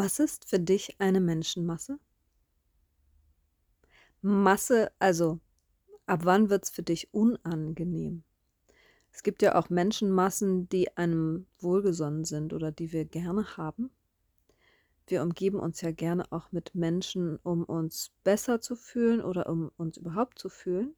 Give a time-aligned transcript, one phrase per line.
[0.00, 1.98] Was ist für dich eine Menschenmasse?
[4.22, 5.40] Masse, also
[6.06, 8.22] ab wann wird es für dich unangenehm?
[9.10, 13.90] Es gibt ja auch Menschenmassen, die einem wohlgesonnen sind oder die wir gerne haben.
[15.08, 19.72] Wir umgeben uns ja gerne auch mit Menschen, um uns besser zu fühlen oder um
[19.78, 20.94] uns überhaupt zu fühlen.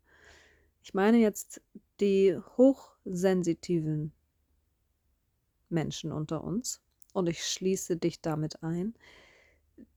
[0.83, 1.63] Ich meine jetzt
[2.01, 4.13] die hochsensitiven
[5.71, 6.83] Menschen unter uns
[7.13, 8.95] und ich schließe dich damit ein,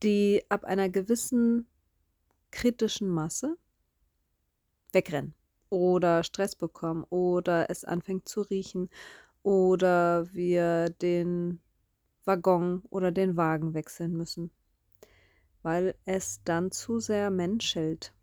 [0.02, 1.68] die ab einer gewissen
[2.52, 3.58] kritischen Masse
[4.92, 5.34] wegrennen
[5.70, 8.90] oder Stress bekommen oder es anfängt zu riechen
[9.42, 11.60] oder wir den
[12.26, 14.52] Waggon oder den Wagen wechseln müssen,
[15.62, 18.14] weil es dann zu sehr menschelt.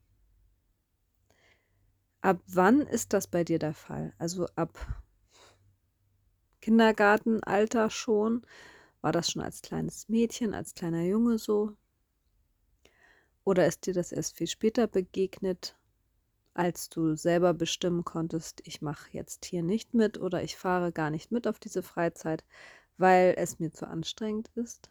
[2.22, 4.12] Ab wann ist das bei dir der Fall?
[4.18, 4.78] Also ab
[6.60, 8.46] Kindergartenalter schon?
[9.00, 11.76] War das schon als kleines Mädchen, als kleiner Junge so?
[13.44, 15.76] Oder ist dir das erst viel später begegnet,
[16.52, 21.10] als du selber bestimmen konntest, ich mache jetzt hier nicht mit oder ich fahre gar
[21.10, 22.44] nicht mit auf diese Freizeit,
[22.98, 24.90] weil es mir zu anstrengend ist?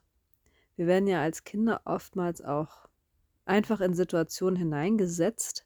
[0.76, 2.88] Wir werden ja als Kinder oftmals auch
[3.46, 5.66] einfach in Situationen hineingesetzt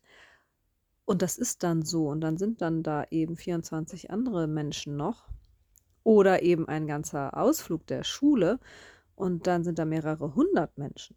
[1.05, 5.27] und das ist dann so und dann sind dann da eben 24 andere Menschen noch
[6.03, 8.59] oder eben ein ganzer Ausflug der Schule
[9.15, 11.15] und dann sind da mehrere hundert Menschen.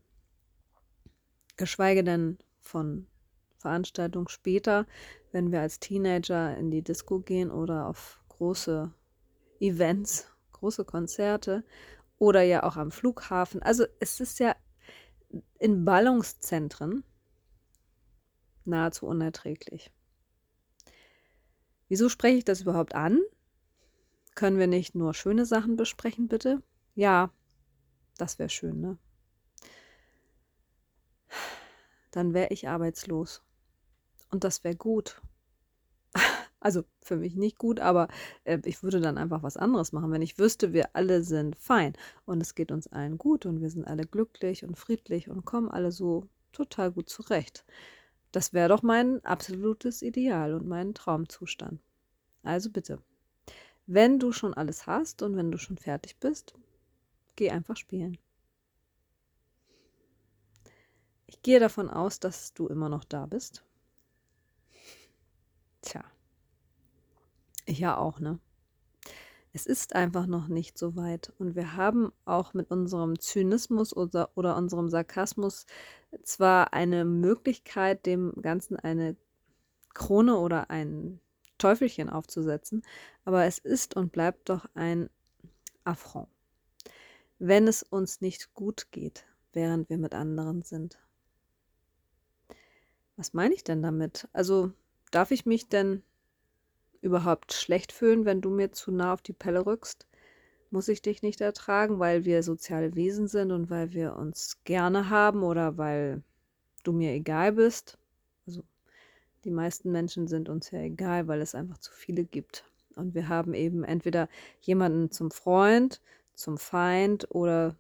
[1.57, 3.07] Geschweige denn von
[3.59, 4.87] Veranstaltungen später,
[5.33, 8.93] wenn wir als Teenager in die Disco gehen oder auf große
[9.61, 11.65] Events, große Konzerte
[12.19, 13.63] oder ja auch am Flughafen.
[13.63, 14.55] Also es ist ja
[15.59, 17.03] in Ballungszentren
[18.65, 19.91] nahezu unerträglich.
[21.89, 23.21] Wieso spreche ich das überhaupt an?
[24.37, 26.63] Können wir nicht nur schöne Sachen besprechen, bitte?
[26.95, 27.31] Ja,
[28.19, 28.99] das wäre schön, ne?
[32.11, 33.43] Dann wäre ich arbeitslos.
[34.31, 35.21] Und das wäre gut.
[36.59, 38.09] Also für mich nicht gut, aber
[38.43, 41.93] äh, ich würde dann einfach was anderes machen, wenn ich wüsste, wir alle sind fein
[42.25, 45.71] und es geht uns allen gut und wir sind alle glücklich und friedlich und kommen
[45.71, 47.65] alle so total gut zurecht.
[48.33, 51.81] Das wäre doch mein absolutes Ideal und mein Traumzustand.
[52.43, 53.01] Also bitte.
[53.87, 56.55] Wenn du schon alles hast und wenn du schon fertig bist,
[57.37, 58.19] geh einfach spielen.
[61.27, 63.65] Ich gehe davon aus, dass du immer noch da bist.
[65.83, 66.05] Tja,
[67.65, 68.41] ich ja auch, ne?
[69.53, 71.33] Es ist einfach noch nicht so weit.
[71.39, 75.65] Und wir haben auch mit unserem Zynismus oder, oder unserem Sarkasmus
[76.23, 79.17] zwar eine Möglichkeit, dem Ganzen eine
[79.95, 81.21] Krone oder ein
[81.59, 82.83] Teufelchen aufzusetzen,
[83.25, 85.11] aber es ist und bleibt doch ein
[85.85, 86.29] Affront,
[87.39, 90.99] wenn es uns nicht gut geht, während wir mit anderen sind.
[93.17, 94.29] Was meine ich denn damit?
[94.33, 94.73] Also
[95.11, 96.03] darf ich mich denn
[97.01, 100.07] überhaupt schlecht fühlen, wenn du mir zu nah auf die Pelle rückst?
[100.71, 105.09] Muss ich dich nicht ertragen, weil wir soziale Wesen sind und weil wir uns gerne
[105.09, 106.23] haben oder weil
[106.83, 107.99] du mir egal bist?
[109.47, 112.65] Die meisten Menschen sind uns ja egal, weil es einfach zu viele gibt.
[112.97, 114.29] Und wir haben eben entweder
[114.61, 116.01] jemanden zum Freund,
[116.35, 117.77] zum Feind oder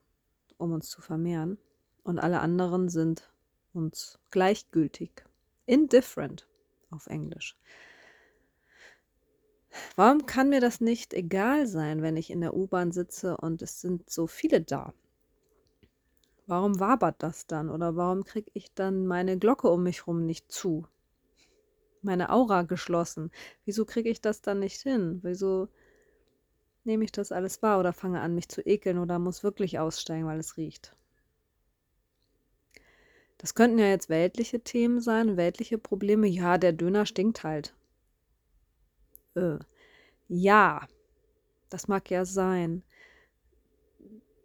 [0.59, 1.59] um uns zu vermehren.
[2.05, 3.28] Und alle anderen sind
[3.75, 5.25] uns gleichgültig.
[5.66, 6.47] Indifferent
[6.91, 7.56] auf Englisch.
[9.97, 13.81] Warum kann mir das nicht egal sein, wenn ich in der U-Bahn sitze und es
[13.81, 14.94] sind so viele da?
[16.47, 17.71] Warum wabert das dann?
[17.71, 20.87] Oder warum kriege ich dann meine Glocke um mich herum nicht zu?
[22.06, 23.31] Meine Aura geschlossen.
[23.67, 25.21] Wieso kriege ich das dann nicht hin?
[25.22, 25.69] Wieso
[26.84, 30.27] nehme ich das alles wahr oder fange an, mich zu ekeln oder muss wirklich aussteigen,
[30.27, 30.97] weil es riecht?
[33.39, 36.27] Das könnten ja jetzt weltliche Themen sein, weltliche Probleme.
[36.27, 37.75] Ja, der Döner stinkt halt.
[39.34, 39.59] Äh,
[40.28, 40.87] ja,
[41.69, 42.83] das mag ja sein.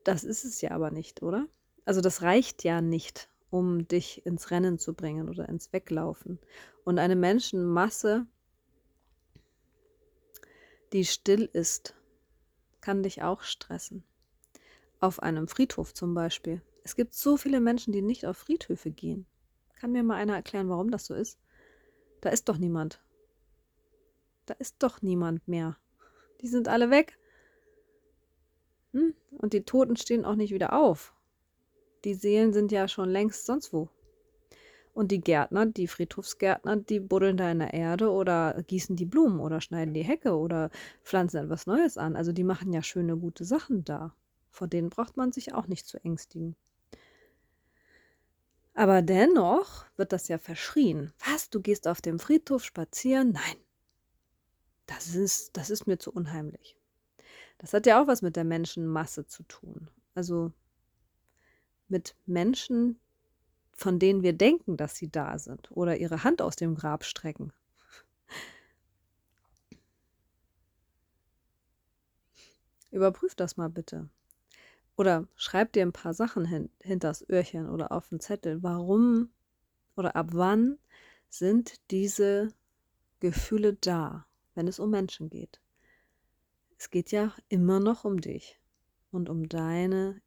[0.03, 1.47] Das ist es ja aber nicht, oder?
[1.85, 6.39] Also das reicht ja nicht, um dich ins Rennen zu bringen oder ins Weglaufen.
[6.83, 8.25] Und eine Menschenmasse,
[10.93, 11.95] die still ist,
[12.79, 14.03] kann dich auch stressen.
[14.99, 16.61] Auf einem Friedhof zum Beispiel.
[16.83, 19.27] Es gibt so viele Menschen, die nicht auf Friedhöfe gehen.
[19.75, 21.37] Kann mir mal einer erklären, warum das so ist?
[22.21, 23.03] Da ist doch niemand.
[24.45, 25.77] Da ist doch niemand mehr.
[26.41, 27.17] Die sind alle weg.
[28.93, 29.13] Hm?
[29.31, 31.13] Und die Toten stehen auch nicht wieder auf.
[32.03, 33.89] Die Seelen sind ja schon längst sonst wo.
[34.93, 39.39] Und die Gärtner, die Friedhofsgärtner, die buddeln da in der Erde oder gießen die Blumen
[39.39, 40.69] oder schneiden die Hecke oder
[41.03, 42.15] pflanzen etwas Neues an.
[42.15, 44.13] Also die machen ja schöne, gute Sachen da.
[44.49, 46.55] Vor denen braucht man sich auch nicht zu ängstigen.
[48.73, 51.13] Aber dennoch wird das ja verschrien.
[51.25, 53.31] Was, du gehst auf dem Friedhof spazieren?
[53.31, 53.55] Nein.
[54.87, 56.75] Das ist, das ist mir zu unheimlich.
[57.59, 59.89] Das hat ja auch was mit der Menschenmasse zu tun.
[60.15, 60.51] Also
[61.91, 62.99] mit Menschen,
[63.73, 67.51] von denen wir denken, dass sie da sind oder ihre Hand aus dem Grab strecken.
[72.91, 74.09] Überprüf das mal bitte.
[74.97, 78.61] Oder schreib dir ein paar Sachen hin, hinters Öhrchen oder auf den Zettel.
[78.61, 79.29] Warum
[79.95, 80.77] oder ab wann
[81.29, 82.53] sind diese
[83.19, 85.61] Gefühle da, wenn es um Menschen geht?
[86.77, 88.59] Es geht ja immer noch um dich
[89.11, 90.21] und um deine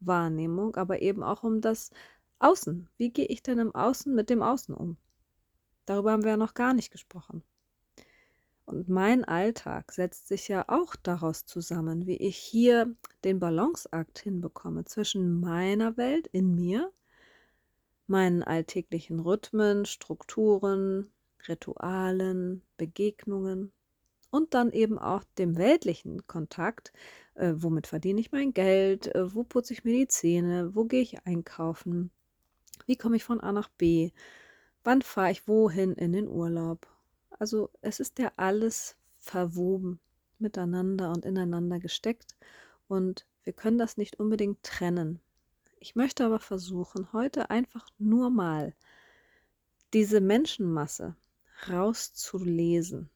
[0.00, 1.90] Innenwahrnehmung, aber eben auch um das
[2.38, 2.88] Außen.
[2.96, 4.96] Wie gehe ich denn im Außen mit dem Außen um?
[5.86, 7.42] Darüber haben wir ja noch gar nicht gesprochen.
[8.64, 12.94] Und mein Alltag setzt sich ja auch daraus zusammen, wie ich hier
[13.24, 16.92] den Balanceakt hinbekomme zwischen meiner Welt in mir,
[18.06, 21.10] meinen alltäglichen Rhythmen, Strukturen,
[21.48, 23.72] Ritualen, Begegnungen
[24.30, 26.92] und dann eben auch dem weltlichen Kontakt.
[27.34, 29.14] Äh, womit verdiene ich mein Geld?
[29.14, 30.74] Äh, wo putze ich mir die Zähne?
[30.74, 32.10] Wo gehe ich einkaufen?
[32.86, 34.10] Wie komme ich von A nach B?
[34.84, 36.86] Wann fahre ich wohin in den Urlaub?
[37.38, 40.00] Also es ist ja alles verwoben
[40.38, 42.36] miteinander und ineinander gesteckt
[42.88, 45.20] und wir können das nicht unbedingt trennen.
[45.78, 48.74] Ich möchte aber versuchen, heute einfach nur mal
[49.92, 51.16] diese Menschenmasse
[51.68, 53.10] rauszulesen,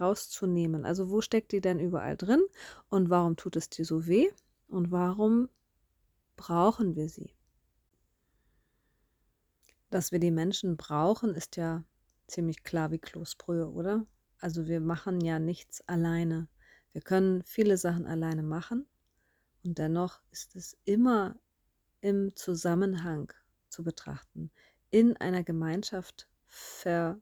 [0.00, 0.84] rauszunehmen.
[0.84, 2.42] Also wo steckt die denn überall drin
[2.88, 4.30] und warum tut es dir so weh
[4.68, 5.48] und warum
[6.36, 7.34] brauchen wir sie?
[9.90, 11.84] Dass wir die Menschen brauchen, ist ja
[12.26, 14.06] ziemlich klar wie Kloßbrühe, oder?
[14.38, 16.48] Also wir machen ja nichts alleine.
[16.92, 18.86] Wir können viele Sachen alleine machen
[19.64, 21.36] und dennoch ist es immer
[22.00, 23.32] im Zusammenhang
[23.68, 24.50] zu betrachten,
[24.90, 27.20] in einer Gemeinschaft verankert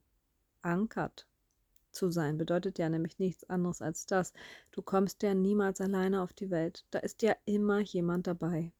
[1.92, 2.38] zu sein.
[2.38, 4.32] Bedeutet ja nämlich nichts anderes als das.
[4.72, 6.84] Du kommst ja niemals alleine auf die Welt.
[6.90, 8.72] Da ist ja immer jemand dabei.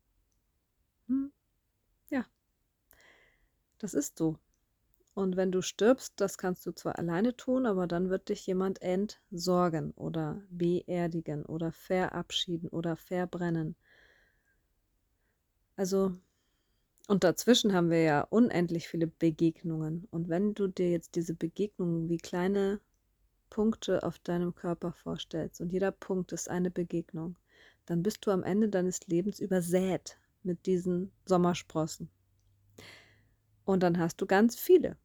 [1.09, 1.33] Hm?
[2.11, 2.25] Ja,
[3.79, 4.39] das ist so.
[5.15, 8.81] Und wenn du stirbst, das kannst du zwar alleine tun, aber dann wird dich jemand
[8.83, 13.75] entsorgen oder beerdigen oder verabschieden oder verbrennen.
[15.77, 16.17] Also,
[17.09, 20.07] und dazwischen haben wir ja unendlich viele Begegnungen.
[20.11, 22.81] Und wenn du dir jetzt diese Begegnungen wie kleine
[23.51, 27.37] Punkte auf deinem Körper vorstellst und jeder Punkt ist eine Begegnung,
[27.87, 32.11] dann bist du am Ende deines Lebens übersät mit diesen Sommersprossen.
[33.65, 34.97] Und dann hast du ganz viele.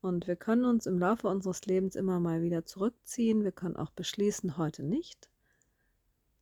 [0.00, 3.42] Und wir können uns im Laufe unseres Lebens immer mal wieder zurückziehen.
[3.42, 5.30] Wir können auch beschließen, heute nicht.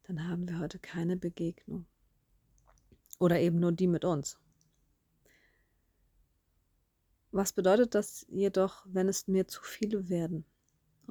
[0.03, 1.87] Dann haben wir heute keine Begegnung.
[3.21, 4.37] Oder eben nur die mit uns.
[7.31, 10.45] Was bedeutet das jedoch, wenn es mir zu viele werden?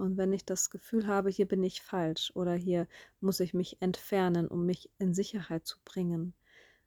[0.01, 2.87] Und wenn ich das Gefühl habe, hier bin ich falsch oder hier
[3.19, 6.33] muss ich mich entfernen, um mich in Sicherheit zu bringen.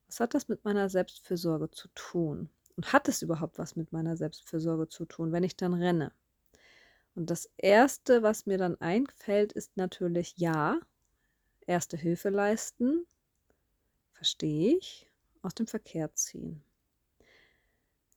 [0.08, 2.50] Was hat das mit meiner Selbstfürsorge zu tun?
[2.74, 6.10] Und hat es überhaupt was mit meiner Selbstfürsorge zu tun, wenn ich dann renne?
[7.14, 10.80] Und das Erste, was mir dann einfällt, ist natürlich ja,
[11.68, 13.06] erste Hilfe leisten,
[14.12, 15.08] verstehe ich,
[15.40, 16.64] aus dem Verkehr ziehen.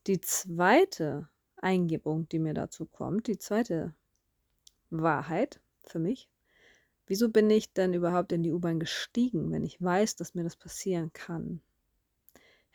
[0.08, 3.94] Die zweite Eingebung, die mir dazu kommt, die zweite
[4.90, 6.30] Wahrheit für mich,
[7.08, 10.56] wieso bin ich denn überhaupt in die U-Bahn gestiegen, wenn ich weiß, dass mir das
[10.56, 11.62] passieren kann?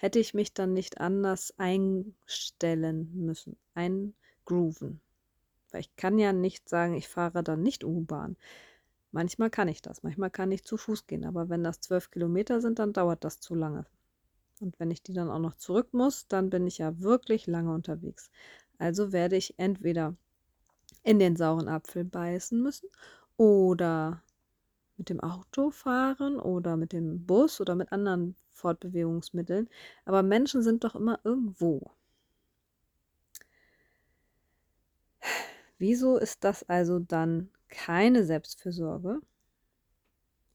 [0.03, 5.01] hätte ich mich dann nicht anders einstellen müssen, eingrooven.
[5.71, 8.37] Weil ich kann ja nicht sagen, ich fahre dann nicht U-Bahn.
[9.13, 12.61] Manchmal kann ich das, manchmal kann ich zu Fuß gehen, aber wenn das zwölf Kilometer
[12.61, 13.87] sind, dann dauert das zu lange.
[14.61, 17.73] Und wenn ich die dann auch noch zurück muss, dann bin ich ja wirklich lange
[17.73, 18.29] unterwegs.
[18.79, 20.17] Also werde ich entweder
[21.03, 22.89] in den sauren Apfel beißen müssen
[23.37, 24.23] oder
[24.97, 29.69] mit dem Auto fahren oder mit dem Bus oder mit anderen Fortbewegungsmitteln.
[30.05, 31.91] Aber Menschen sind doch immer irgendwo.
[35.79, 39.21] Wieso ist das also dann keine Selbstfürsorge,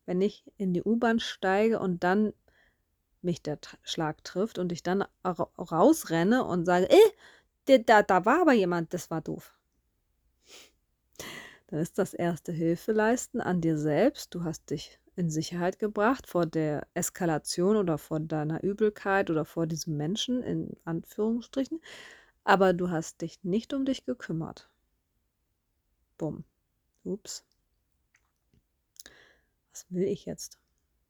[0.06, 2.34] wenn ich in die U-Bahn steige und dann
[3.22, 8.54] mich der Schlag trifft und ich dann rausrenne und sage, eh, da, da war aber
[8.54, 9.57] jemand, das war doof.
[11.68, 14.34] Dann ist das erste Hilfe leisten an dir selbst.
[14.34, 19.68] Du hast dich in Sicherheit gebracht vor der Eskalation oder vor deiner Übelkeit oder vor
[19.68, 21.82] diesem Menschen in Anführungsstrichen.
[22.44, 24.70] Aber du hast dich nicht um dich gekümmert.
[26.18, 26.46] Bumm.
[27.04, 27.46] Ups.
[29.72, 30.58] Was will ich jetzt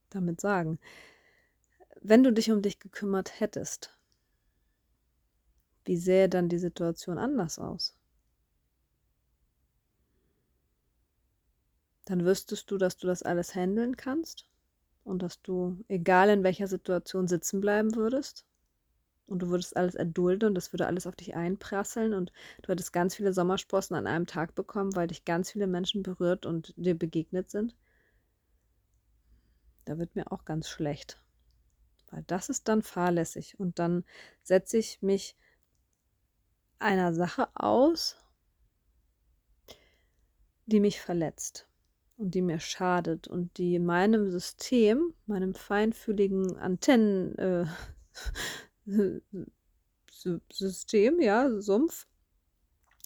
[0.10, 0.80] damit sagen?
[2.02, 3.98] Wenn du dich um dich gekümmert hättest,
[5.86, 7.96] wie sähe dann die Situation anders aus?
[12.08, 14.48] Dann wüsstest du, dass du das alles handeln kannst
[15.04, 18.46] und dass du, egal in welcher Situation, sitzen bleiben würdest.
[19.26, 22.94] Und du würdest alles erdulden und das würde alles auf dich einprasseln und du hättest
[22.94, 26.98] ganz viele Sommersprossen an einem Tag bekommen, weil dich ganz viele Menschen berührt und dir
[26.98, 27.76] begegnet sind.
[29.84, 31.22] Da wird mir auch ganz schlecht.
[32.10, 33.60] Weil das ist dann fahrlässig.
[33.60, 34.06] Und dann
[34.44, 35.36] setze ich mich
[36.80, 38.16] einer Sache aus,
[40.68, 41.68] die mich verletzt
[42.17, 47.65] und die mir schadet und die meinem System, meinem feinfühligen Antennen, äh,
[50.51, 52.07] System, ja, Sumpf,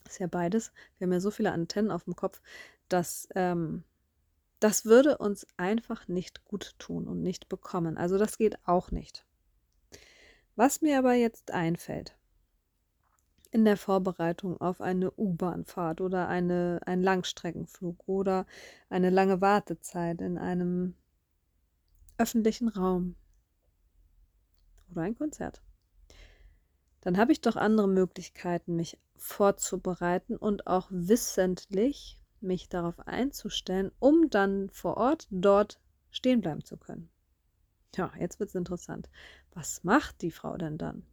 [0.07, 0.71] ist ja beides.
[0.97, 2.41] Wir haben ja so viele Antennen auf dem Kopf,
[2.87, 3.83] dass ähm,
[4.59, 7.97] das würde uns einfach nicht gut tun und nicht bekommen.
[7.97, 9.25] Also das geht auch nicht.
[10.55, 12.15] Was mir aber jetzt einfällt,
[13.51, 18.45] in der Vorbereitung auf eine U-Bahn-Fahrt oder eine, einen Langstreckenflug oder
[18.89, 20.95] eine lange Wartezeit in einem
[22.17, 23.15] öffentlichen Raum
[24.89, 25.61] oder ein Konzert
[27.01, 34.29] dann habe ich doch andere Möglichkeiten, mich vorzubereiten und auch wissentlich mich darauf einzustellen, um
[34.29, 35.79] dann vor Ort dort
[36.11, 37.09] stehen bleiben zu können.
[37.95, 39.09] Ja, jetzt wird es interessant.
[39.53, 41.03] Was macht die Frau denn dann?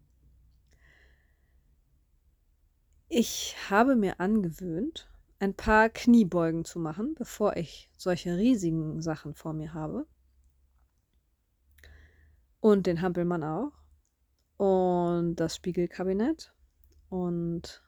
[3.10, 9.54] Ich habe mir angewöhnt, ein paar Kniebeugen zu machen, bevor ich solche riesigen Sachen vor
[9.54, 10.06] mir habe.
[12.60, 13.72] Und den Hampelmann auch
[14.58, 16.52] und das Spiegelkabinett
[17.08, 17.82] und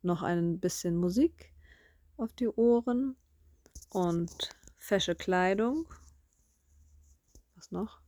[0.00, 1.54] noch ein bisschen Musik
[2.16, 3.14] auf die Ohren
[3.90, 5.86] und fesche Kleidung.
[7.54, 8.00] Was noch?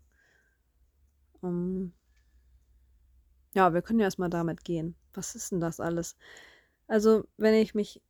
[1.43, 1.93] Um,
[3.53, 4.97] ja, wir können ja erstmal damit gehen.
[5.15, 6.17] Was ist denn das alles?
[6.87, 8.03] Also, wenn ich mich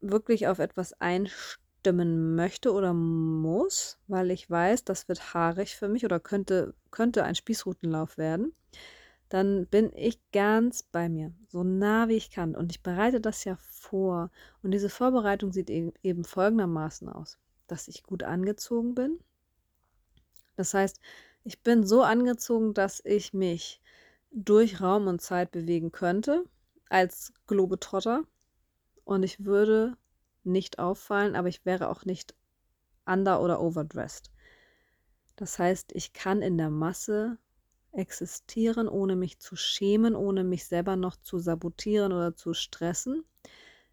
[0.00, 6.04] wirklich auf etwas einstimmen möchte oder muss, weil ich weiß, das wird haarig für mich
[6.04, 8.54] oder könnte, könnte ein Spießrutenlauf werden,
[9.32, 12.54] dann bin ich ganz bei mir, so nah wie ich kann.
[12.54, 14.30] Und ich bereite das ja vor.
[14.62, 19.18] Und diese Vorbereitung sieht e-, eben folgendermaßen aus, dass ich gut angezogen bin.
[20.56, 21.00] Das heißt,
[21.44, 23.80] ich bin so angezogen, dass ich mich
[24.32, 26.44] durch Raum und Zeit bewegen könnte
[26.88, 28.24] als Globetrotter.
[29.04, 29.96] Und ich würde
[30.44, 32.34] nicht auffallen, aber ich wäre auch nicht
[33.04, 34.30] under- oder overdressed.
[35.36, 37.38] Das heißt, ich kann in der Masse
[37.92, 43.24] existieren, ohne mich zu schämen, ohne mich selber noch zu sabotieren oder zu stressen,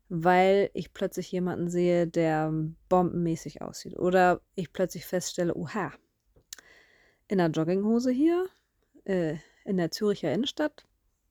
[0.07, 2.53] weil ich plötzlich jemanden sehe, der
[2.87, 3.97] bombenmäßig aussieht.
[3.97, 5.91] Oder ich plötzlich feststelle, oha,
[7.27, 8.47] in der Jogginghose hier,
[9.03, 9.37] äh,
[9.69, 10.85] in der Züricher Innenstadt,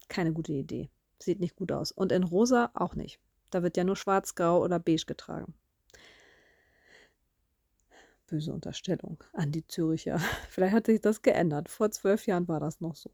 [0.08, 0.88] keine gute Idee.
[1.18, 1.92] Sieht nicht gut aus.
[1.92, 3.20] Und in rosa auch nicht.
[3.50, 5.54] Da wird ja nur schwarz, grau oder beige getragen
[8.28, 10.18] böse Unterstellung an die Züricher.
[10.50, 11.68] Vielleicht hat sich das geändert.
[11.68, 13.10] Vor zwölf Jahren war das noch so.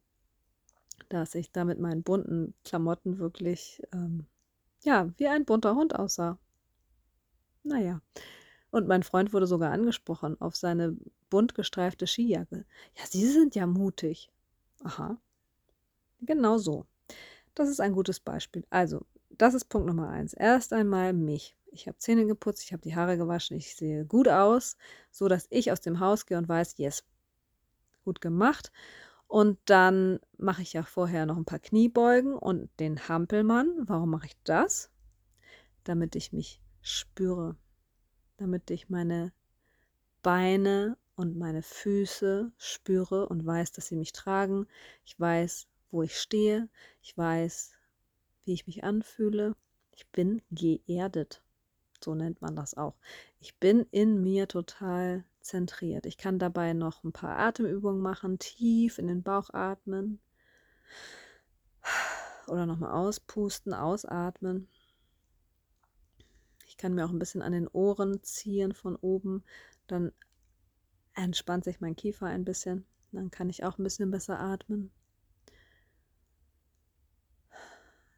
[1.08, 4.26] Dass ich da mit meinen bunten Klamotten wirklich, ähm,
[4.82, 6.38] ja, wie ein bunter Hund aussah.
[7.62, 8.02] Naja.
[8.70, 10.96] Und mein Freund wurde sogar angesprochen auf seine
[11.30, 12.66] bunt gestreifte Skijacke.
[12.96, 14.30] Ja, Sie sind ja mutig.
[14.84, 15.18] Aha.
[16.20, 16.86] Genau so.
[17.54, 18.64] Das ist ein gutes Beispiel.
[18.70, 20.32] Also, das ist Punkt Nummer eins.
[20.32, 24.28] Erst einmal mich ich habe Zähne geputzt, ich habe die Haare gewaschen, ich sehe gut
[24.28, 24.76] aus,
[25.10, 27.04] so dass ich aus dem Haus gehe und weiß, yes,
[28.04, 28.70] gut gemacht.
[29.26, 33.72] Und dann mache ich ja vorher noch ein paar Kniebeugen und den Hampelmann.
[33.82, 34.90] Warum mache ich das?
[35.82, 37.56] Damit ich mich spüre,
[38.36, 39.32] damit ich meine
[40.22, 44.66] Beine und meine Füße spüre und weiß, dass sie mich tragen.
[45.04, 46.68] Ich weiß, wo ich stehe.
[47.02, 47.72] Ich weiß,
[48.44, 49.54] wie ich mich anfühle.
[49.92, 51.44] Ich bin geerdet
[52.04, 52.94] so nennt man das auch.
[53.40, 56.06] Ich bin in mir total zentriert.
[56.06, 60.20] Ich kann dabei noch ein paar Atemübungen machen, tief in den Bauch atmen
[62.46, 64.68] oder nochmal auspusten, ausatmen.
[66.66, 69.44] Ich kann mir auch ein bisschen an den Ohren ziehen von oben,
[69.86, 70.12] dann
[71.14, 74.90] entspannt sich mein Kiefer ein bisschen, dann kann ich auch ein bisschen besser atmen.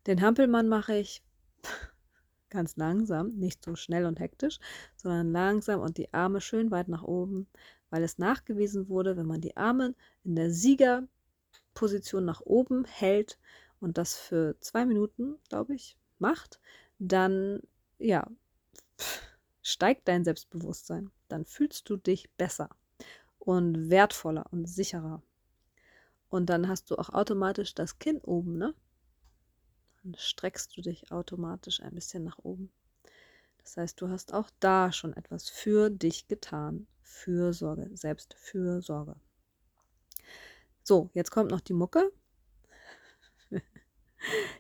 [0.07, 1.23] Den Hampelmann mache ich
[2.51, 4.59] ganz langsam, nicht so schnell und hektisch,
[4.97, 7.49] sondern langsam und die Arme schön weit nach oben,
[7.91, 13.39] weil es nachgewiesen wurde, wenn man die Arme in der Siegerposition nach oben hält
[13.81, 16.61] und das für zwei Minuten, glaube ich, macht,
[16.99, 17.61] dann
[17.99, 18.27] ja,
[19.63, 21.11] steigt dein Selbstbewusstsein.
[21.29, 22.71] Dann fühlst du dich besser
[23.47, 25.23] und wertvoller und sicherer.
[26.29, 28.75] Und dann hast du auch automatisch das Kinn oben, ne?
[30.03, 32.71] dann streckst du dich automatisch ein bisschen nach oben.
[33.59, 36.89] Das heißt, du hast auch da schon etwas für dich getan.
[37.03, 39.15] Fürsorge, Selbstfürsorge.
[40.83, 42.13] So, jetzt kommt noch die Mucke.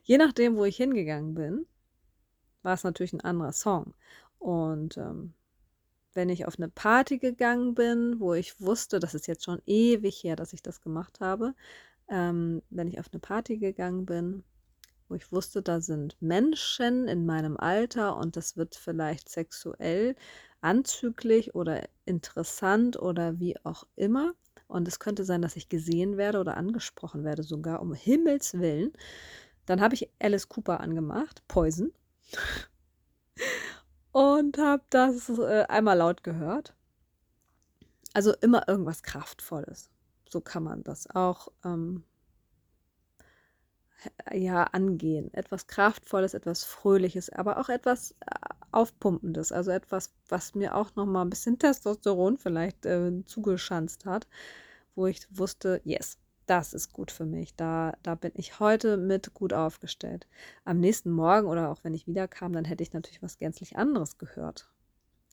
[0.04, 1.66] Je nachdem, wo ich hingegangen bin,
[2.62, 3.94] war es natürlich ein anderer Song.
[4.38, 5.34] Und ähm,
[6.16, 10.25] wenn ich auf eine Party gegangen bin, wo ich wusste, das ist jetzt schon ewig
[10.25, 11.54] her, dass ich das gemacht habe,
[12.08, 14.42] ähm, wenn ich auf eine Party gegangen bin,
[15.08, 20.16] wo ich wusste, da sind Menschen in meinem Alter und das wird vielleicht sexuell
[20.61, 24.35] anzüglich oder interessant oder wie auch immer.
[24.68, 28.92] Und es könnte sein, dass ich gesehen werde oder angesprochen werde, sogar um Himmels Willen.
[29.66, 31.92] Dann habe ich Alice Cooper angemacht, Poison,
[34.16, 36.73] und habe das äh, einmal laut gehört.
[38.14, 39.90] Also immer irgendwas Kraftvolles.
[40.26, 42.02] So kann man das auch ähm,
[44.32, 45.35] ja angehen.
[45.35, 49.52] Etwas Kraftvolles, etwas Fröhliches, aber auch etwas äh, Aufpumpendes.
[49.52, 54.26] Also etwas, was mir auch noch mal ein bisschen Testosteron vielleicht äh, zugeschanzt hat,
[54.94, 57.54] wo ich wusste, yes, das ist gut für mich.
[57.56, 60.26] Da, da bin ich heute mit gut aufgestellt.
[60.64, 64.18] Am nächsten Morgen oder auch wenn ich wiederkam, dann hätte ich natürlich was gänzlich anderes
[64.18, 64.68] gehört.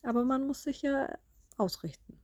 [0.02, 1.16] Aber man muss sich ja
[1.56, 2.20] ausrichten.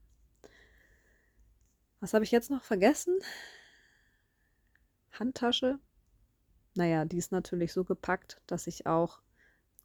[1.99, 3.17] Was habe ich jetzt noch vergessen?
[5.11, 5.79] Handtasche.
[6.75, 9.21] Naja, die ist natürlich so gepackt, dass ich auch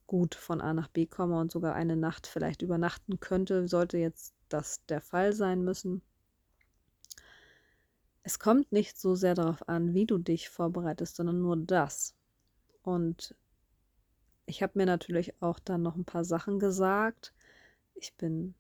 [0.06, 4.34] gut von A nach B komme und sogar eine Nacht vielleicht übernachten könnte, sollte jetzt
[4.48, 6.02] das der Fall sein müssen.
[8.26, 12.16] Es kommt nicht so sehr darauf an, wie du dich vorbereitest, sondern nur das.
[12.83, 13.37] Und
[14.47, 17.33] ich habe mir natürlich auch dann noch ein paar Sachen gesagt.
[17.95, 18.56] Ich bin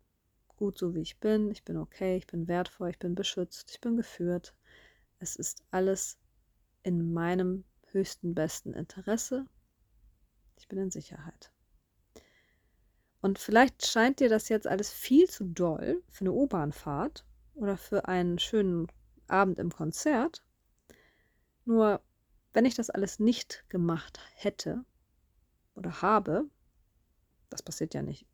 [0.46, 1.50] gut so, wie ich bin.
[1.50, 4.54] Ich bin okay, ich bin wertvoll, ich bin beschützt, ich bin geführt.
[5.18, 6.16] Es ist alles
[6.84, 9.46] in meinem höchsten, besten Interesse.
[10.58, 11.50] Ich bin in Sicherheit.
[13.20, 17.24] Und vielleicht scheint dir das jetzt alles viel zu doll für eine U-Bahnfahrt
[17.56, 18.86] oder für einen schönen
[19.28, 20.42] Abend im Konzert.
[21.64, 22.00] Nur,
[22.52, 24.84] wenn ich das alles nicht gemacht hätte
[25.74, 26.48] oder habe,
[27.50, 28.26] das passiert ja nicht,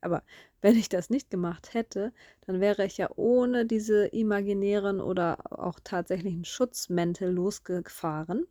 [0.00, 0.22] aber
[0.60, 2.12] wenn ich das nicht gemacht hätte,
[2.46, 8.46] dann wäre ich ja ohne diese imaginären oder auch tatsächlichen Schutzmäntel losgefahren.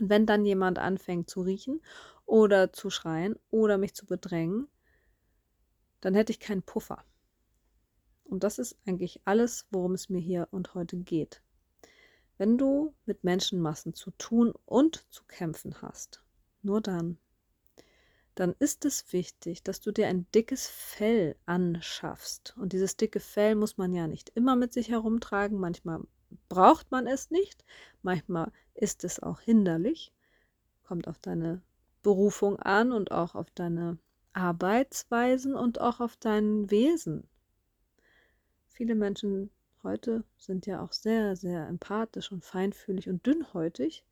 [0.00, 1.82] Und wenn dann jemand anfängt zu riechen
[2.26, 4.68] oder zu schreien oder mich zu bedrängen,
[6.00, 7.04] dann hätte ich keinen Puffer.
[8.30, 11.42] Und das ist eigentlich alles, worum es mir hier und heute geht.
[12.38, 16.22] Wenn du mit Menschenmassen zu tun und zu kämpfen hast,
[16.62, 17.18] nur dann,
[18.36, 22.54] dann ist es wichtig, dass du dir ein dickes Fell anschaffst.
[22.56, 25.58] Und dieses dicke Fell muss man ja nicht immer mit sich herumtragen.
[25.58, 26.00] Manchmal
[26.48, 27.64] braucht man es nicht.
[28.02, 30.12] Manchmal ist es auch hinderlich.
[30.84, 31.62] Kommt auf deine
[32.02, 33.98] Berufung an und auch auf deine
[34.32, 37.28] Arbeitsweisen und auch auf dein Wesen.
[38.80, 39.50] Viele Menschen
[39.82, 44.02] heute sind ja auch sehr, sehr empathisch und feinfühlig und dünnhäutig.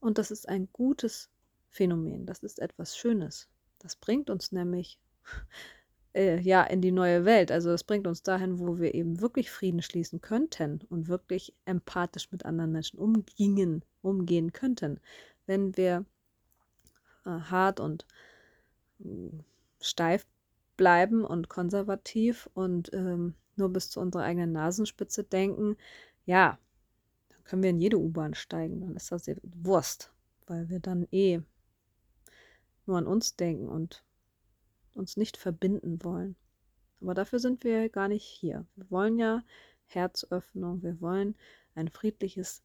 [0.00, 1.28] Und das ist ein gutes
[1.68, 2.24] Phänomen.
[2.24, 3.50] Das ist etwas Schönes.
[3.78, 4.98] Das bringt uns nämlich
[6.14, 7.52] äh, ja in die neue Welt.
[7.52, 12.32] Also es bringt uns dahin, wo wir eben wirklich Frieden schließen könnten und wirklich empathisch
[12.32, 15.00] mit anderen Menschen umgingen, umgehen könnten,
[15.44, 16.06] wenn wir
[17.26, 18.06] äh, hart und
[19.00, 19.28] äh,
[19.82, 20.24] steif
[20.78, 25.76] bleiben und konservativ und ähm, nur bis zu unserer eigenen Nasenspitze denken,
[26.24, 26.58] ja,
[27.28, 30.12] dann können wir in jede U-Bahn steigen, dann ist das Wurst,
[30.46, 31.40] weil wir dann eh
[32.86, 34.04] nur an uns denken und
[34.94, 36.36] uns nicht verbinden wollen.
[37.00, 38.66] Aber dafür sind wir gar nicht hier.
[38.74, 39.42] Wir wollen ja
[39.86, 41.36] Herzöffnung, wir wollen
[41.74, 42.62] ein friedliches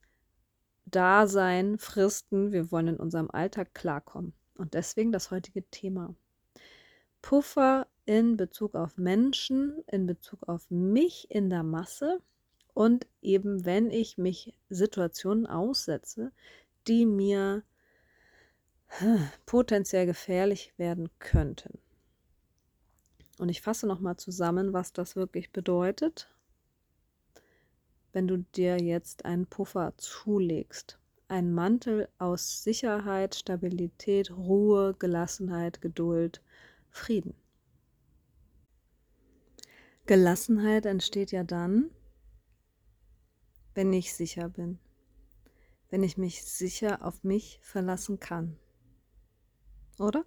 [0.85, 4.33] Dasein fristen, wir wollen in unserem Alltag klarkommen.
[4.55, 6.15] Und deswegen das heutige Thema.
[7.21, 12.21] Puffer in Bezug auf Menschen, in Bezug auf mich in der Masse
[12.73, 16.31] und eben wenn ich mich Situationen aussetze,
[16.87, 17.63] die mir
[19.45, 21.79] potenziell gefährlich werden könnten.
[23.39, 26.29] Und ich fasse nochmal zusammen, was das wirklich bedeutet,
[28.11, 30.99] wenn du dir jetzt einen Puffer zulegst.
[31.27, 36.41] Ein Mantel aus Sicherheit, Stabilität, Ruhe, Gelassenheit, Geduld,
[36.91, 37.33] Frieden.
[40.05, 41.89] Gelassenheit entsteht ja dann,
[43.73, 44.77] wenn ich sicher bin,
[45.89, 48.59] wenn ich mich sicher auf mich verlassen kann.
[49.97, 50.25] Oder?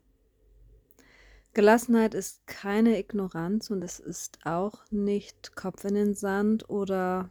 [1.53, 7.31] Gelassenheit ist keine Ignoranz und es ist auch nicht Kopf in den Sand oder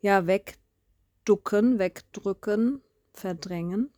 [0.00, 2.82] ja, wegducken, wegdrücken,
[3.14, 3.90] verdrängen,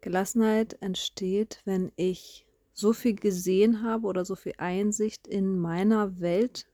[0.00, 2.46] Gelassenheit entsteht, wenn ich
[2.80, 6.66] so viel gesehen habe oder so viel Einsicht in meiner Welt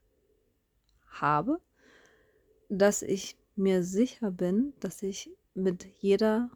[1.09, 1.61] habe,
[2.69, 6.51] dass ich mir sicher bin, dass ich mit jeder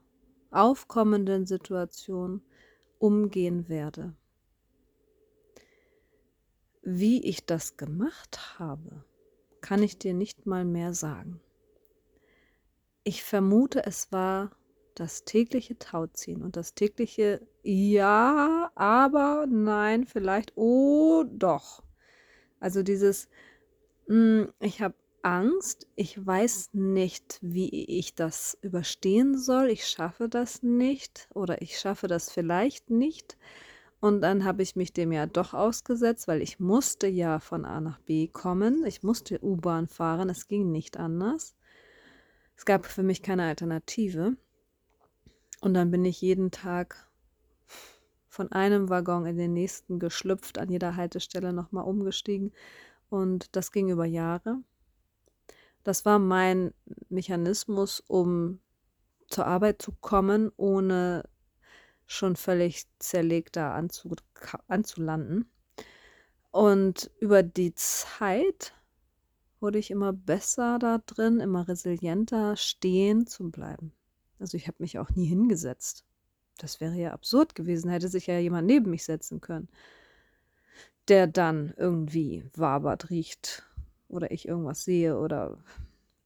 [0.50, 2.42] aufkommenden Situation
[2.98, 4.14] umgehen werde.
[6.82, 9.04] Wie ich das gemacht habe,
[9.60, 11.40] kann ich dir nicht mal mehr sagen.
[13.04, 14.50] Ich vermute, es war
[14.94, 21.82] das tägliche Tauziehen und das tägliche Ja, aber nein, vielleicht, oh doch.
[22.60, 23.28] Also dieses,
[24.08, 30.28] mh, hm, ich habe Angst, ich weiß nicht, wie ich das überstehen soll, ich schaffe
[30.28, 33.36] das nicht oder ich schaffe das vielleicht nicht.
[34.00, 37.80] Und dann habe ich mich dem ja doch ausgesetzt, weil ich musste ja von A
[37.82, 38.84] nach B kommen.
[38.86, 41.54] Ich musste U-Bahn fahren, es ging nicht anders.
[42.56, 44.36] Es gab für mich keine Alternative.
[45.60, 47.06] Und dann bin ich jeden Tag
[48.28, 52.52] von einem Waggon in den nächsten geschlüpft, an jeder Haltestelle nochmal umgestiegen.
[53.08, 54.62] Und das ging über Jahre.
[55.82, 56.72] Das war mein
[57.08, 58.60] Mechanismus, um
[59.28, 61.28] zur Arbeit zu kommen, ohne
[62.06, 64.14] schon völlig zerlegt da anzu,
[64.68, 65.50] anzulanden.
[66.50, 68.74] Und über die Zeit
[69.60, 73.92] wurde ich immer besser da drin, immer resilienter stehen zu bleiben.
[74.40, 76.04] Also ich habe mich auch nie hingesetzt.
[76.58, 79.68] Das wäre ja absurd gewesen, hätte sich ja jemand neben mich setzen können,
[81.08, 83.62] der dann irgendwie wabert, riecht
[84.08, 85.62] oder ich irgendwas sehe oder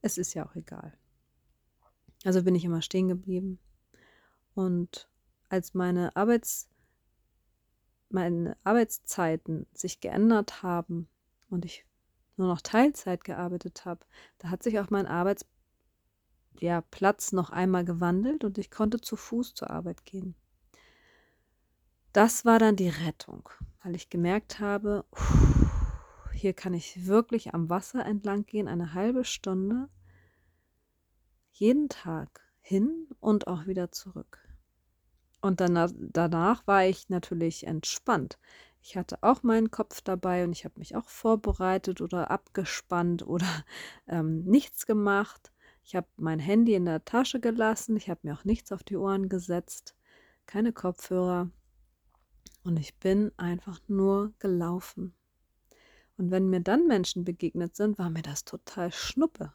[0.01, 0.97] es ist ja auch egal.
[2.23, 3.59] Also bin ich immer stehen geblieben
[4.55, 5.07] und
[5.49, 6.69] als meine Arbeits
[8.09, 11.09] meine Arbeitszeiten sich geändert haben
[11.49, 11.85] und ich
[12.37, 14.05] nur noch Teilzeit gearbeitet habe,
[14.37, 15.54] da hat sich auch mein Arbeitsplatz
[16.59, 16.83] ja,
[17.31, 20.35] noch einmal gewandelt und ich konnte zu Fuß zur Arbeit gehen.
[22.13, 23.49] Das war dann die Rettung,
[23.83, 25.05] weil ich gemerkt habe,
[26.33, 29.89] hier kann ich wirklich am Wasser entlang gehen, eine halbe Stunde,
[31.51, 34.39] jeden Tag hin und auch wieder zurück.
[35.41, 38.39] Und danach, danach war ich natürlich entspannt.
[38.81, 43.47] Ich hatte auch meinen Kopf dabei und ich habe mich auch vorbereitet oder abgespannt oder
[44.07, 45.51] ähm, nichts gemacht.
[45.85, 47.95] Ich habe mein Handy in der Tasche gelassen.
[47.95, 49.95] Ich habe mir auch nichts auf die Ohren gesetzt.
[50.47, 51.51] Keine Kopfhörer.
[52.63, 55.13] Und ich bin einfach nur gelaufen.
[56.17, 59.53] Und wenn mir dann Menschen begegnet sind, war mir das total schnuppe.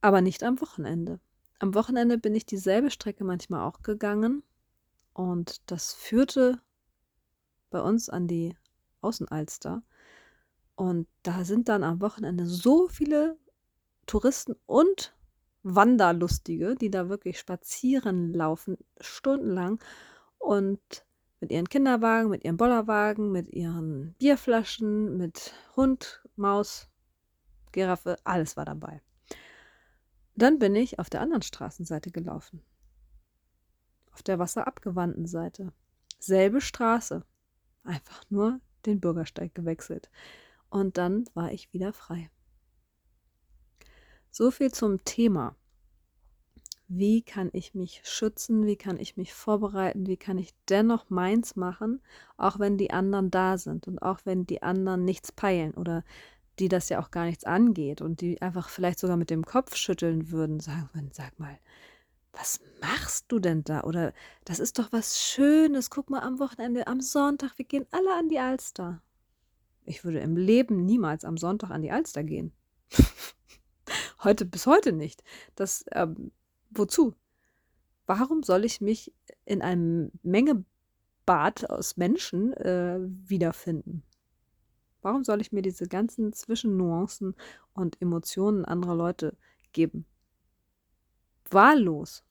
[0.00, 1.20] Aber nicht am Wochenende.
[1.60, 4.42] Am Wochenende bin ich dieselbe Strecke manchmal auch gegangen
[5.12, 6.60] und das führte
[7.70, 8.56] bei uns an die
[9.00, 9.84] Außenalster.
[10.74, 13.38] Und da sind dann am Wochenende so viele
[14.06, 15.14] Touristen und
[15.62, 19.80] Wanderlustige, die da wirklich spazieren laufen, stundenlang
[20.38, 21.06] und
[21.40, 26.88] mit ihren Kinderwagen, mit ihren Bollerwagen, mit ihren Bierflaschen, mit Hund, Maus,
[27.72, 29.02] Giraffe, alles war dabei.
[30.36, 32.62] Dann bin ich auf der anderen Straßenseite gelaufen.
[34.12, 35.72] Auf der wasserabgewandten Seite.
[36.18, 37.24] Selbe Straße.
[37.84, 40.10] Einfach nur den Bürgersteig gewechselt.
[40.70, 42.30] Und dann war ich wieder frei.
[44.36, 45.54] So viel zum Thema.
[46.88, 48.66] Wie kann ich mich schützen?
[48.66, 50.08] Wie kann ich mich vorbereiten?
[50.08, 52.02] Wie kann ich dennoch meins machen,
[52.36, 56.02] auch wenn die anderen da sind und auch wenn die anderen nichts peilen oder
[56.58, 59.76] die das ja auch gar nichts angeht und die einfach vielleicht sogar mit dem Kopf
[59.76, 61.56] schütteln würden, sagen würden, sag mal,
[62.32, 63.84] was machst du denn da?
[63.84, 64.12] Oder
[64.44, 65.90] das ist doch was Schönes.
[65.90, 69.00] Guck mal am Wochenende, am Sonntag, wir gehen alle an die Alster.
[69.84, 72.52] Ich würde im Leben niemals am Sonntag an die Alster gehen.
[74.24, 75.22] heute bis heute nicht.
[75.54, 76.32] Das, ähm,
[76.70, 77.14] wozu?
[78.06, 79.12] Warum soll ich mich
[79.44, 84.02] in einem Mengebad aus Menschen äh, wiederfinden?
[85.00, 87.34] Warum soll ich mir diese ganzen Zwischennuancen
[87.74, 89.36] und Emotionen anderer Leute
[89.72, 90.06] geben?
[91.50, 92.24] Wahllos.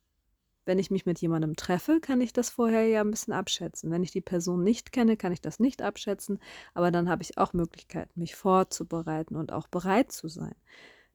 [0.66, 3.92] Wenn ich mich mit jemandem treffe, kann ich das vorher ja ein bisschen abschätzen.
[3.92, 6.40] Wenn ich die Person nicht kenne, kann ich das nicht abschätzen,
[6.74, 10.56] aber dann habe ich auch Möglichkeiten, mich vorzubereiten und auch bereit zu sein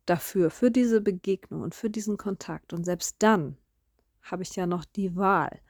[0.09, 2.73] dafür, für diese Begegnung und für diesen Kontakt.
[2.73, 3.57] Und selbst dann
[4.23, 5.61] habe ich ja noch die Wahl,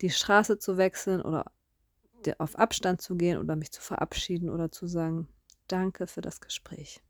[0.00, 1.50] die Straße zu wechseln oder
[2.38, 5.28] auf Abstand zu gehen oder mich zu verabschieden oder zu sagen,
[5.66, 7.02] danke für das Gespräch.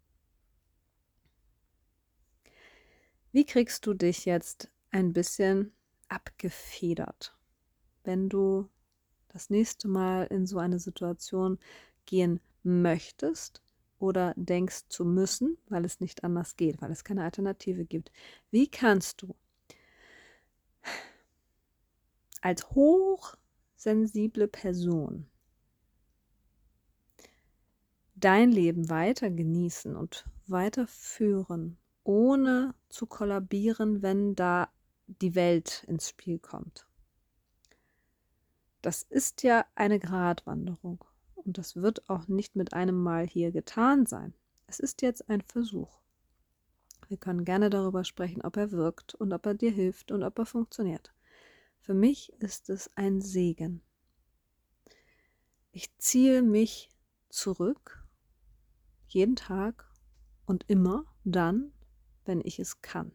[3.30, 5.72] Wie kriegst du dich jetzt ein bisschen
[6.08, 7.34] abgefedert,
[8.04, 8.68] wenn du
[9.28, 11.58] das nächste Mal in so eine Situation
[12.04, 13.62] gehen möchtest
[14.02, 18.10] oder denkst zu müssen, weil es nicht anders geht, weil es keine Alternative gibt?
[18.50, 19.34] Wie kannst du
[22.40, 25.28] als hochsensible Person
[28.16, 34.68] dein Leben weiter genießen und weiterführen, ohne zu kollabieren, wenn da
[35.06, 36.86] die Welt ins Spiel kommt.
[38.80, 41.04] Das ist ja eine Gratwanderung
[41.44, 44.34] und das wird auch nicht mit einem Mal hier getan sein.
[44.66, 46.00] Es ist jetzt ein Versuch.
[47.08, 50.38] Wir können gerne darüber sprechen, ob er wirkt und ob er dir hilft und ob
[50.38, 51.12] er funktioniert.
[51.80, 53.82] Für mich ist es ein Segen.
[55.72, 56.90] Ich ziehe mich
[57.28, 58.06] zurück,
[59.08, 59.90] jeden Tag
[60.46, 61.72] und immer dann,
[62.24, 63.12] wenn ich es kann.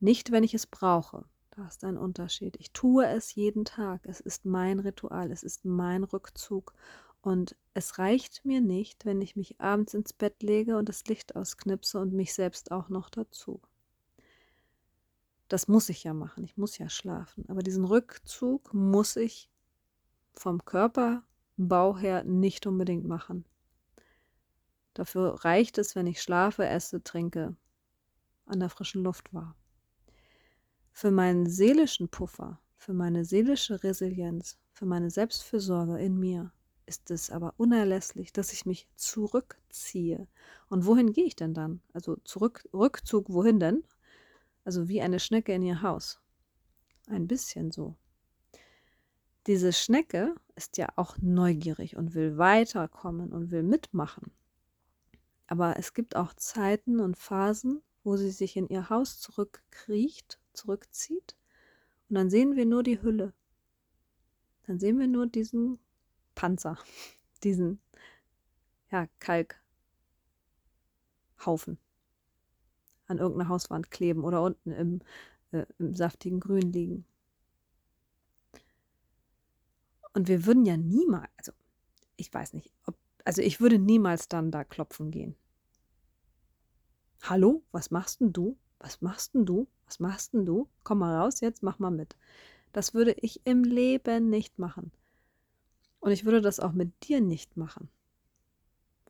[0.00, 1.24] Nicht, wenn ich es brauche.
[1.66, 2.56] Ist ein Unterschied.
[2.58, 4.02] Ich tue es jeden Tag.
[4.04, 5.30] Es ist mein Ritual.
[5.30, 6.74] Es ist mein Rückzug.
[7.22, 11.36] Und es reicht mir nicht, wenn ich mich abends ins Bett lege und das Licht
[11.36, 13.60] ausknipse und mich selbst auch noch dazu.
[15.48, 16.44] Das muss ich ja machen.
[16.44, 17.44] Ich muss ja schlafen.
[17.48, 19.50] Aber diesen Rückzug muss ich
[20.32, 23.44] vom Körperbau her nicht unbedingt machen.
[24.94, 27.56] Dafür reicht es, wenn ich schlafe, esse, trinke,
[28.46, 29.54] an der frischen Luft war.
[30.92, 36.52] Für meinen seelischen Puffer, für meine seelische Resilienz, für meine Selbstfürsorge in mir
[36.90, 40.26] ist es aber unerlässlich, dass ich mich zurückziehe.
[40.68, 41.80] Und wohin gehe ich denn dann?
[41.92, 43.84] Also zurück, Rückzug, wohin denn?
[44.64, 46.20] Also wie eine Schnecke in ihr Haus.
[47.06, 47.94] Ein bisschen so.
[49.46, 54.32] Diese Schnecke ist ja auch neugierig und will weiterkommen und will mitmachen.
[55.46, 61.36] Aber es gibt auch Zeiten und Phasen, wo sie sich in ihr Haus zurückkriecht, zurückzieht.
[62.08, 63.32] Und dann sehen wir nur die Hülle.
[64.66, 65.78] Dann sehen wir nur diesen
[66.34, 66.78] Panzer,
[67.42, 67.80] diesen
[68.90, 69.08] ja,
[71.36, 71.78] Kalkhaufen
[73.06, 75.00] an irgendeiner Hauswand kleben oder unten im,
[75.50, 77.04] äh, im saftigen Grün liegen.
[80.12, 81.52] Und wir würden ja niemals, also
[82.16, 85.36] ich weiß nicht, ob, also ich würde niemals dann da klopfen gehen.
[87.22, 88.56] Hallo, was machst denn du?
[88.80, 89.68] Was machst denn du?
[89.86, 90.68] Was machst denn du?
[90.82, 92.16] Komm mal raus jetzt, mach mal mit.
[92.72, 94.90] Das würde ich im Leben nicht machen.
[96.00, 97.90] Und ich würde das auch mit dir nicht machen.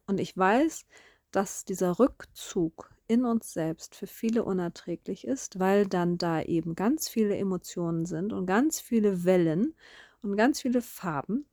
[0.06, 0.86] Und ich weiß,
[1.30, 7.08] dass dieser Rückzug in uns selbst für viele unerträglich ist, weil dann da eben ganz
[7.08, 9.74] viele Emotionen sind und ganz viele Wellen
[10.22, 11.46] und ganz viele Farben,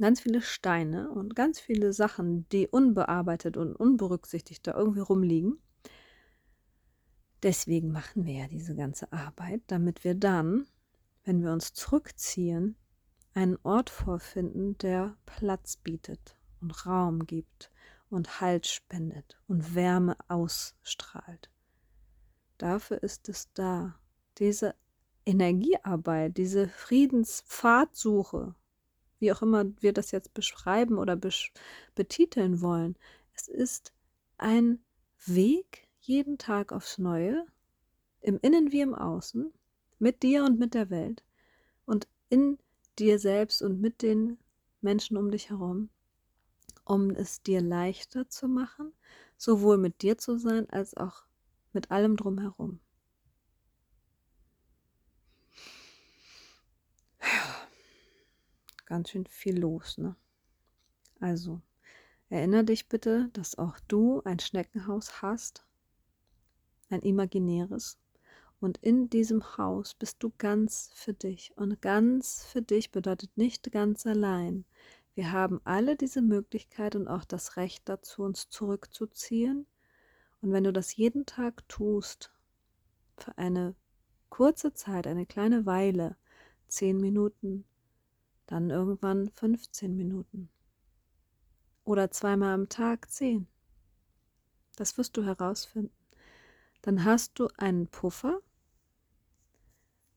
[0.00, 5.58] ganz viele Steine und ganz viele Sachen, die unbearbeitet und unberücksichtigt da irgendwie rumliegen.
[7.46, 10.66] Deswegen machen wir ja diese ganze Arbeit, damit wir dann,
[11.22, 12.74] wenn wir uns zurückziehen,
[13.34, 17.70] einen Ort vorfinden, der Platz bietet und Raum gibt
[18.10, 21.48] und Halt spendet und Wärme ausstrahlt.
[22.58, 23.96] Dafür ist es da.
[24.38, 24.74] Diese
[25.24, 28.56] Energiearbeit, diese Friedenspfadsuche,
[29.20, 31.16] wie auch immer wir das jetzt beschreiben oder
[31.94, 32.96] betiteln wollen,
[33.34, 33.92] es ist
[34.36, 34.80] ein
[35.26, 37.46] Weg, jeden Tag aufs Neue,
[38.20, 39.52] im Innen wie im Außen,
[39.98, 41.24] mit dir und mit der Welt
[41.84, 42.58] und in
[42.98, 44.38] dir selbst und mit den
[44.80, 45.90] Menschen um dich herum,
[46.84, 48.92] um es dir leichter zu machen,
[49.36, 51.24] sowohl mit dir zu sein als auch
[51.72, 52.80] mit allem drumherum.
[58.86, 60.14] Ganz schön viel los, ne?
[61.18, 61.60] Also,
[62.28, 65.65] erinnere dich bitte, dass auch du ein Schneckenhaus hast
[66.90, 67.98] ein imaginäres.
[68.60, 71.52] Und in diesem Haus bist du ganz für dich.
[71.56, 74.64] Und ganz für dich bedeutet nicht ganz allein.
[75.14, 79.66] Wir haben alle diese Möglichkeit und auch das Recht dazu, uns zurückzuziehen.
[80.40, 82.32] Und wenn du das jeden Tag tust,
[83.18, 83.74] für eine
[84.28, 86.16] kurze Zeit, eine kleine Weile,
[86.68, 87.64] zehn Minuten,
[88.46, 90.50] dann irgendwann 15 Minuten.
[91.84, 93.46] Oder zweimal am Tag zehn.
[94.76, 96.05] Das wirst du herausfinden
[96.86, 98.40] dann hast du einen Puffer,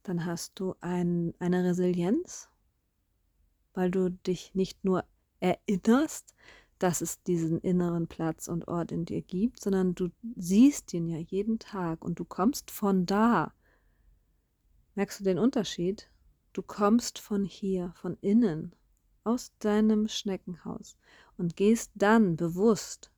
[0.04, 2.48] dann hast du ein, eine Resilienz,
[3.74, 5.04] weil du dich nicht nur
[5.40, 6.36] erinnerst,
[6.78, 11.18] dass es diesen inneren Platz und Ort in dir gibt, sondern du siehst ihn ja
[11.18, 13.52] jeden Tag und du kommst von da.
[14.94, 16.12] Merkst du den Unterschied?
[16.54, 18.76] Du kommst von hier, von innen,
[19.24, 20.98] aus deinem Schneckenhaus
[21.36, 23.12] und gehst dann bewusst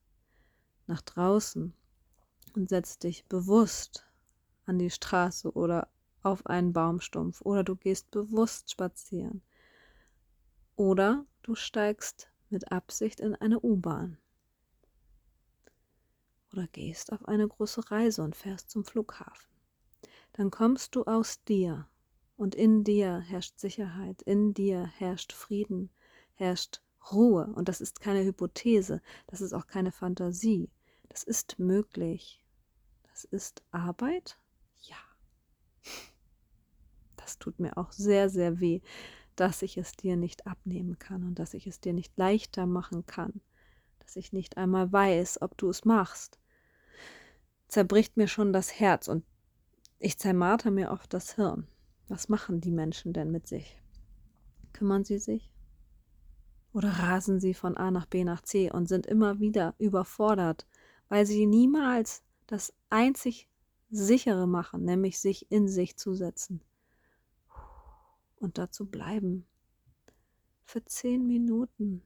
[0.87, 1.73] nach draußen
[2.55, 4.05] und setz dich bewusst
[4.65, 5.87] an die Straße oder
[6.23, 9.41] auf einen Baumstumpf oder du gehst bewusst spazieren
[10.75, 14.17] oder du steigst mit Absicht in eine U-Bahn
[16.51, 19.49] oder gehst auf eine große Reise und fährst zum Flughafen.
[20.33, 21.87] Dann kommst du aus dir
[22.37, 25.91] Und in dir herrscht Sicherheit, in dir herrscht Frieden,
[26.33, 27.45] herrscht Ruhe.
[27.55, 30.69] Und das ist keine Hypothese, das ist auch keine Fantasie.
[31.09, 32.40] Das ist möglich.
[33.21, 34.39] Das ist Arbeit?
[34.81, 34.95] Ja.
[37.17, 38.81] Das tut mir auch sehr, sehr weh,
[39.35, 43.05] dass ich es dir nicht abnehmen kann und dass ich es dir nicht leichter machen
[43.05, 43.41] kann,
[43.99, 46.39] dass ich nicht einmal weiß, ob du es machst.
[47.67, 49.23] Zerbricht mir schon das Herz und
[49.99, 51.67] ich zermarter mir oft das Hirn.
[52.07, 53.79] Was machen die Menschen denn mit sich?
[54.73, 55.51] Kümmern sie sich?
[56.73, 60.65] Oder rasen sie von A nach B nach C und sind immer wieder überfordert,
[61.07, 63.47] weil sie niemals das einzig
[63.91, 66.61] sichere machen, nämlich sich in sich zu setzen
[68.35, 69.47] und dazu bleiben.
[70.65, 72.03] Für zehn Minuten.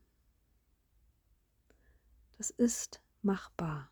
[2.37, 3.89] Das ist machbar.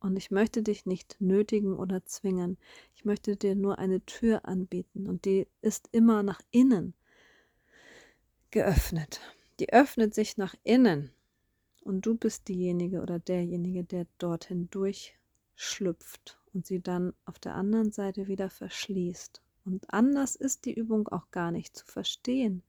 [0.00, 2.56] Und ich möchte dich nicht nötigen oder zwingen.
[2.94, 6.94] Ich möchte dir nur eine Tür anbieten und die ist immer nach innen
[8.50, 9.20] geöffnet.
[9.60, 11.10] Die öffnet sich nach innen
[11.82, 14.70] und du bist diejenige oder derjenige, der dorthin
[15.54, 19.42] durchschlüpft und sie dann auf der anderen Seite wieder verschließt.
[19.64, 22.62] Und anders ist die Übung auch gar nicht zu verstehen.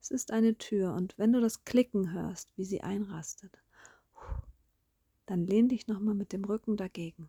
[0.00, 3.58] Es ist eine Tür und wenn du das Klicken hörst, wie sie einrastet,
[5.26, 7.28] dann lehn dich nochmal mit dem Rücken dagegen.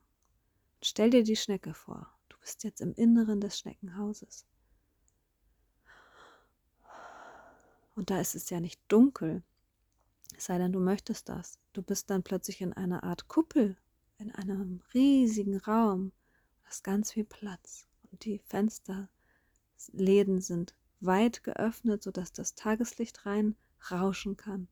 [0.82, 2.08] Stell dir die Schnecke vor.
[2.30, 4.46] Du bist jetzt im Inneren des Schneckenhauses.
[7.96, 9.44] Und da ist es ja nicht dunkel,
[10.38, 11.60] es sei denn, du möchtest das.
[11.74, 13.76] Du bist dann plötzlich in einer Art Kuppel,
[14.20, 16.12] in einem riesigen Raum.
[16.62, 23.56] Du hast ganz viel Platz und die Fensterläden sind weit geöffnet, sodass das Tageslicht rein
[23.90, 24.68] rauschen kann.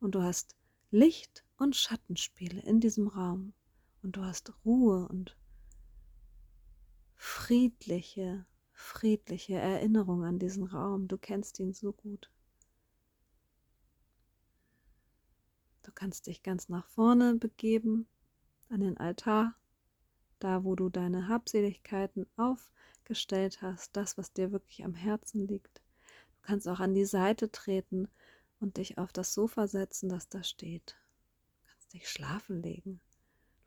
[0.00, 0.56] Und du hast
[0.90, 3.52] Licht und Schattenspiele in diesem Raum.
[4.02, 5.36] Und du hast Ruhe und
[7.16, 11.08] friedliche, friedliche Erinnerung an diesen Raum.
[11.08, 12.30] Du kennst ihn so gut.
[15.82, 18.06] Du kannst dich ganz nach vorne begeben,
[18.68, 19.54] an den Altar,
[20.38, 25.82] da wo du deine Habseligkeiten aufgestellt hast, das, was dir wirklich am Herzen liegt.
[26.32, 28.08] Du kannst auch an die Seite treten
[28.60, 30.96] und dich auf das Sofa setzen, das da steht
[31.96, 33.00] dich schlafen legen.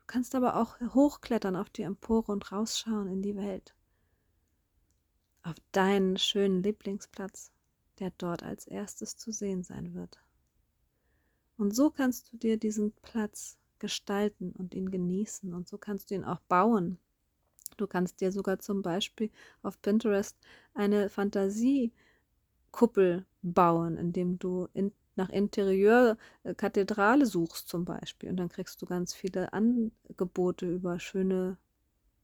[0.00, 3.74] Du kannst aber auch hochklettern auf die Empore und rausschauen in die Welt.
[5.42, 7.50] Auf deinen schönen Lieblingsplatz,
[7.98, 10.18] der dort als erstes zu sehen sein wird.
[11.56, 16.14] Und so kannst du dir diesen Platz gestalten und ihn genießen und so kannst du
[16.14, 16.98] ihn auch bauen.
[17.76, 19.30] Du kannst dir sogar zum Beispiel
[19.62, 20.36] auf Pinterest
[20.74, 28.86] eine Fantasiekuppel bauen, indem du in nach Interieurkathedrale suchst zum Beispiel und dann kriegst du
[28.86, 31.58] ganz viele Angebote über schöne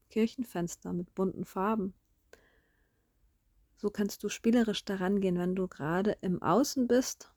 [0.08, 1.94] Kirchenfenster mit bunten Farben.
[3.76, 7.32] So kannst du spielerisch daran gehen, wenn du gerade im Außen bist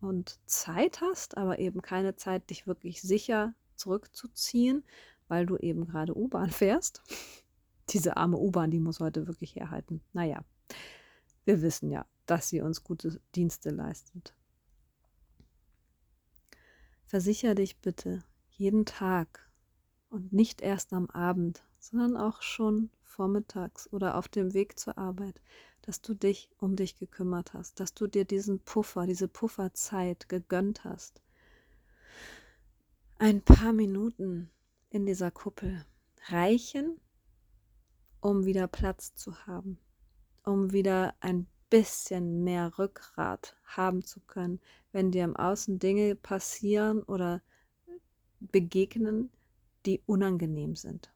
[0.00, 4.84] und Zeit hast, aber eben keine Zeit, dich wirklich sicher zurückzuziehen,
[5.28, 7.02] weil du eben gerade U-Bahn fährst.
[7.90, 10.02] Diese arme U-Bahn, die muss heute wirklich herhalten.
[10.12, 10.44] Naja,
[11.44, 14.34] wir wissen ja, dass sie uns gute Dienste leistet.
[17.06, 19.50] Versicher dich bitte jeden Tag
[20.10, 25.40] und nicht erst am Abend, sondern auch schon vormittags oder auf dem Weg zur Arbeit,
[25.82, 30.84] dass du dich um dich gekümmert hast, dass du dir diesen Puffer, diese Pufferzeit gegönnt
[30.84, 31.22] hast.
[33.18, 34.50] Ein paar Minuten
[34.90, 35.84] in dieser Kuppel
[36.28, 37.00] reichen,
[38.20, 39.78] um wieder Platz zu haben,
[40.44, 44.60] um wieder ein bisschen mehr Rückgrat haben zu können,
[44.92, 47.42] wenn dir im Außen Dinge passieren oder
[48.40, 49.30] begegnen,
[49.84, 51.12] die unangenehm sind.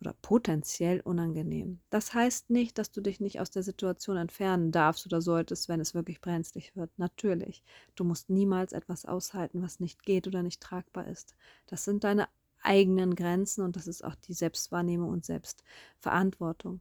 [0.00, 1.80] Oder potenziell unangenehm.
[1.90, 5.80] Das heißt nicht, dass du dich nicht aus der Situation entfernen darfst oder solltest, wenn
[5.80, 6.90] es wirklich brenzlig wird.
[6.98, 7.62] Natürlich.
[7.96, 11.34] Du musst niemals etwas aushalten, was nicht geht oder nicht tragbar ist.
[11.66, 12.28] Das sind deine
[12.62, 16.80] eigenen Grenzen und das ist auch die Selbstwahrnehmung und Selbstverantwortung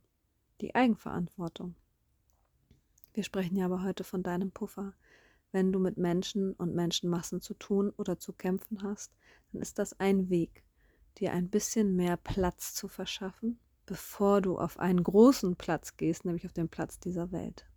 [0.62, 1.76] die Eigenverantwortung.
[3.14, 4.94] Wir sprechen ja aber heute von deinem Puffer.
[5.52, 9.12] Wenn du mit Menschen und Menschenmassen zu tun oder zu kämpfen hast,
[9.52, 10.64] dann ist das ein Weg,
[11.16, 16.46] dir ein bisschen mehr Platz zu verschaffen, bevor du auf einen großen Platz gehst, nämlich
[16.46, 17.69] auf den Platz dieser Welt.